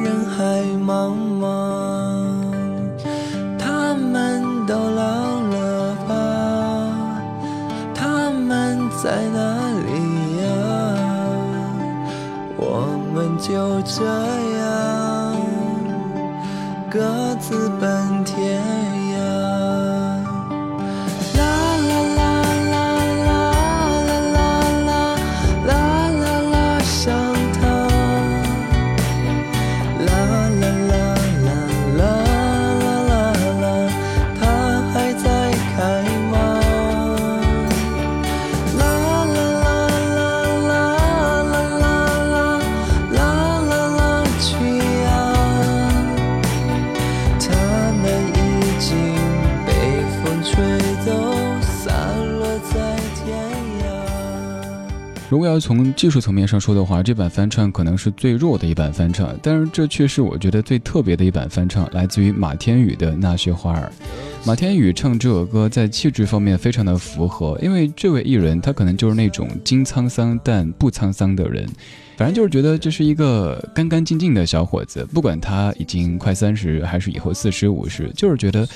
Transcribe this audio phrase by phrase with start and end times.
[0.00, 1.44] 人海茫茫，
[3.58, 6.12] 他们都老了吧？
[7.94, 9.38] 他们在哪
[9.86, 9.88] 里
[10.42, 10.46] 呀？
[12.56, 13.50] 我们就
[13.82, 14.04] 这
[14.58, 14.60] 样
[55.32, 63.90] 如果要从技术层面上说的话，这版翻唱可能是最弱的一版翻唱，但是这却是我觉得最特别的一版翻唱，来自于马天宇的《那些花儿》。
[64.46, 71.66] 马天宇唱这首歌在气质方面非常的符合，因为这位艺人他可能就是那种经沧桑但不沧桑的人，
[72.18, 78.68] 反正就是觉得这是一个干干净净的小伙子，不管他已经快三十还是以后四十五十，就是觉得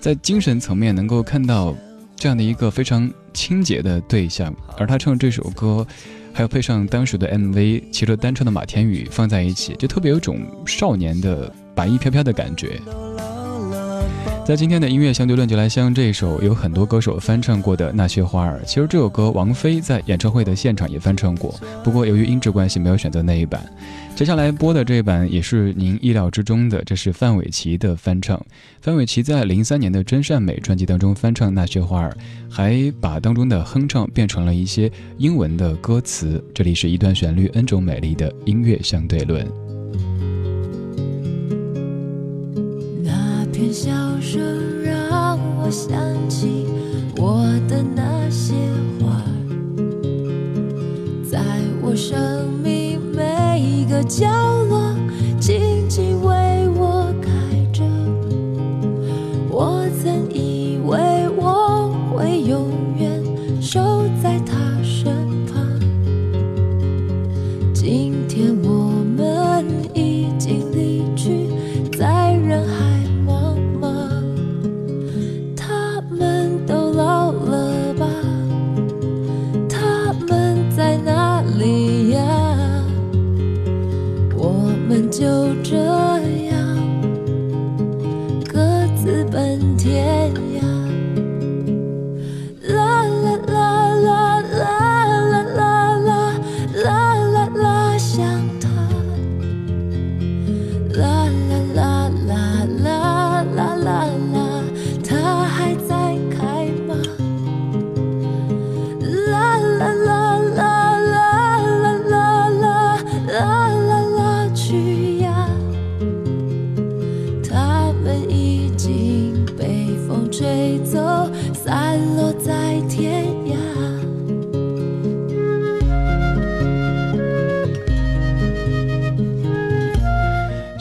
[0.00, 1.76] 在精神层面能够看到。
[2.18, 5.86] 这样的一个非常清洁的对象，而他唱这首歌，
[6.34, 12.80] 还有配上当时的 MV，骑着单车的马天宇放在一起，就特别有种少年的白衣飘飘的感觉。
[14.48, 18.58] 在今天的音乐相对论，就来像这一首有很多歌手翻唱过的《那些花儿》。
[18.64, 21.54] 其实这首歌王菲在演唱会的现场也翻唱过，
[21.84, 23.62] 不过由于音质关系，没有选择那一版。
[24.16, 28.42] 接下来播的这一版也是您意料之中的，这是范玮琪的翻唱。
[28.80, 32.10] 范玮琪在零三年的《真善美》专辑当中翻唱《那些花儿》，
[32.50, 36.42] 还把当中的哼唱变成了一些英文的歌词。
[36.54, 39.46] 这里是一段旋律，N 种美丽的音乐相对论。
[43.58, 45.98] 喧笑声让我想
[46.28, 46.64] 起
[47.16, 48.54] 我的那些
[49.00, 49.20] 花，
[51.28, 51.40] 在
[51.82, 54.28] 我生命每一个角
[54.68, 54.94] 落，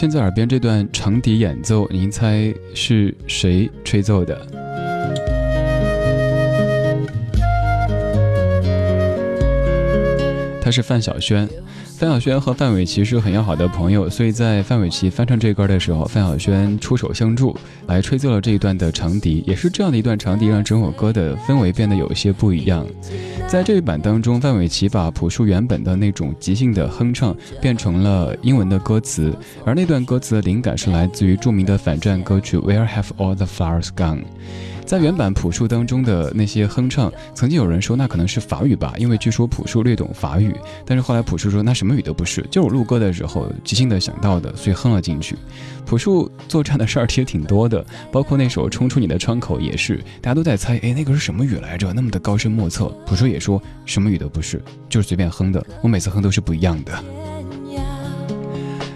[0.00, 4.34] 现在耳边这段长笛演奏，您猜是谁吹奏的？
[10.62, 11.46] 他是范晓萱。
[12.00, 17.54] 范晓萱和范玮琪是很要好的朋友，所以在范玮琪翻唱这歌的时候，范晓萱出手相助，
[17.88, 19.44] 来吹奏了这一段的长笛。
[19.46, 22.86] 也是这样的一段长笛，让整首歌的氛围变得有些不一样。
[23.46, 29.30] 在这一版当中，范玮琪把朴树原本的那种即兴的哼唱变成了英文的歌词，
[29.66, 34.20] 而那段歌词的灵感是来自于著名的反战歌曲《Where Have All the Flowers Gone》。
[34.90, 40.52] 在原版朴树当中的那些哼唱，曾经有人说那可能是法语吧，因为据说朴树略懂法语。
[40.84, 45.36] 但是后来朴树说那什么语都不是，就是我录歌的时候即兴的想到的，所以哼了进去。
[45.86, 51.92] 朴树做这样的事儿其实挺多的，包括那首《冲出你的窗口》也是，大家都在猜，哎，那个是什么语来着？
[51.92, 52.86] 那么的高深莫测。
[53.06, 55.64] 朴树也说什么语都不是，就是随便哼的。
[55.82, 56.92] 我每次哼都是不一样的。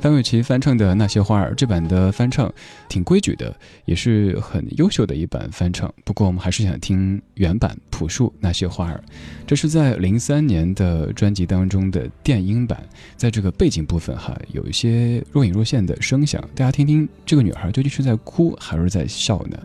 [0.00, 2.52] 范玮琪翻唱的《那些花儿》这版的翻唱
[2.88, 3.52] 挺规矩的，
[3.84, 5.92] 也是很优秀的一版翻唱。
[6.04, 9.02] 不过我们还是想听原版朴树《那些花儿》，
[9.44, 12.80] 这是在零三年的专辑当中的电音版。
[13.16, 19.58] 在这个背景部分哈，有一些若隐若现的声响，大家听听这个女孩究竟是在哭还是在笑呢？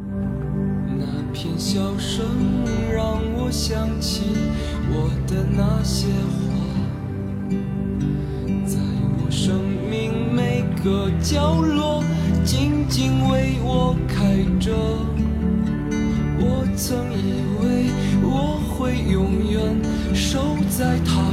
[0.97, 2.25] 那片笑声
[2.91, 4.23] 让我想起
[4.89, 6.72] 我的那些花，
[11.23, 12.03] 角落
[12.43, 14.73] 静静为我开着。
[16.37, 17.89] 我曾以为
[18.21, 19.81] 我会永远
[20.13, 21.32] 守在她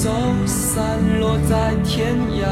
[0.00, 0.12] 走，
[0.46, 2.46] 散落在天涯。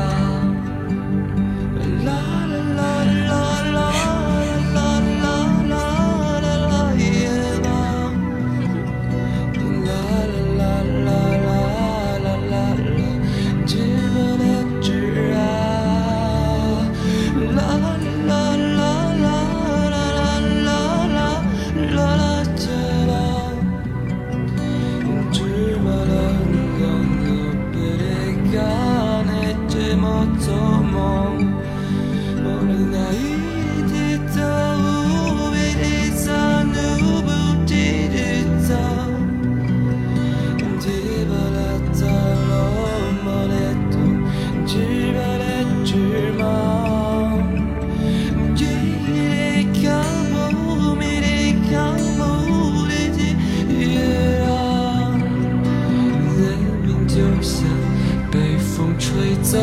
[59.16, 59.58] 风吹走，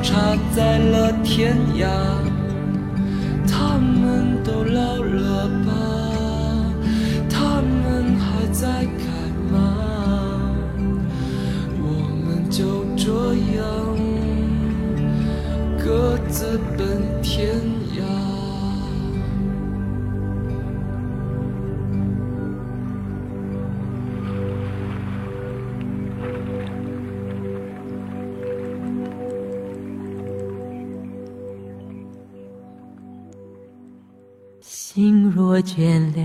[0.00, 1.88] 插在了天涯。
[3.48, 5.72] 他们都老了吧？
[7.28, 9.04] 他们还在开
[9.52, 9.58] 吗？
[11.80, 11.84] 我
[12.24, 13.60] 们就这样
[15.84, 17.56] 各自奔天
[17.98, 18.51] 涯。
[35.60, 36.18] 见了。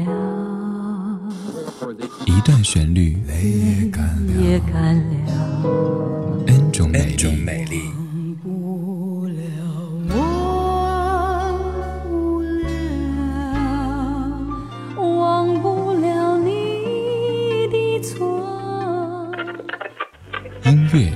[2.25, 3.17] 一段旋律，
[3.91, 4.05] 干
[4.95, 5.13] 了。
[6.47, 7.81] N 种美丽。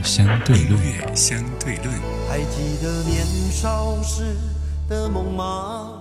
[0.04, 1.88] 相对论，相对论。
[2.30, 4.36] 还记得年少时
[4.88, 6.01] 的梦吗？